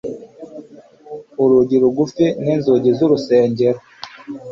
[1.41, 3.79] Urugi rugufi ninzugi zurusengero